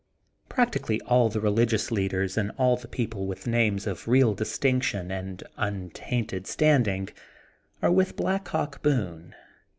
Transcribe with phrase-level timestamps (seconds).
[0.49, 5.43] Practically all the religious leaders and all the people with names of real distinction and
[5.57, 7.09] untainted standing
[7.83, 9.35] are with Black Hawk Boone.